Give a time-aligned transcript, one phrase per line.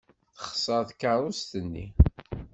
[0.37, 1.85] Texṣer tkeṛṛust-nni.